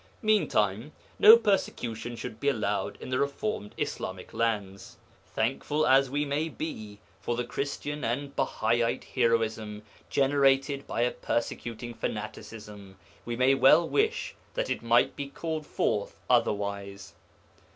Meantime 0.23 0.93
no 1.19 1.37
persecution 1.37 2.15
should 2.15 2.39
be 2.39 2.49
allowed 2.49 2.97
in 2.99 3.09
the 3.09 3.19
reformed 3.19 3.75
Islamic 3.77 4.33
lands. 4.33 4.97
Thankful 5.35 5.85
as 5.85 6.09
we 6.09 6.25
may 6.25 6.49
be 6.49 6.97
for 7.19 7.35
the 7.35 7.43
Christian 7.45 8.03
and 8.03 8.35
Bahaite 8.35 9.03
heroism 9.03 9.83
generated 10.09 10.87
by 10.87 11.01
a 11.01 11.11
persecuting 11.11 11.93
fanaticism, 11.93 12.97
we 13.25 13.35
may 13.35 13.53
well 13.53 13.87
wish 13.87 14.33
that 14.55 14.71
it 14.71 14.81
might 14.81 15.15
be 15.15 15.29
called 15.29 15.67
forth 15.67 16.17
otherwise. 16.27 17.13